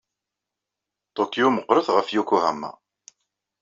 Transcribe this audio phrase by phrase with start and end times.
[1.15, 2.71] Tokyo meqqret ɣef Yokohama.